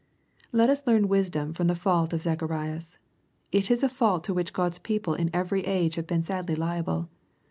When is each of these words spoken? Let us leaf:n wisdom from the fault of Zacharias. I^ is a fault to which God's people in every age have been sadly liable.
Let 0.51 0.71
us 0.71 0.87
leaf:n 0.87 1.07
wisdom 1.07 1.53
from 1.53 1.67
the 1.67 1.75
fault 1.75 2.11
of 2.11 2.23
Zacharias. 2.23 2.97
I^ 3.53 3.69
is 3.69 3.83
a 3.83 3.87
fault 3.87 4.23
to 4.23 4.33
which 4.33 4.51
God's 4.51 4.79
people 4.79 5.13
in 5.13 5.29
every 5.31 5.63
age 5.67 5.93
have 5.93 6.07
been 6.07 6.23
sadly 6.23 6.55
liable. 6.55 7.07